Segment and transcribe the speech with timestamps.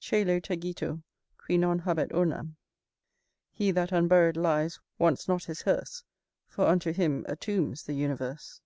[0.00, 1.02] "Cœlo tegitur,
[1.44, 2.54] qui non habet urnam."
[3.50, 6.04] He that unburied lies wants not his hearse;
[6.46, 8.60] For unto him a tomb's the universe.